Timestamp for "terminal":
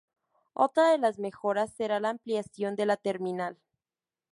2.97-3.55